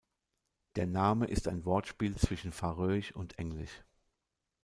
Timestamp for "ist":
1.27-1.47